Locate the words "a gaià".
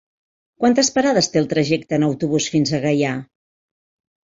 2.73-3.15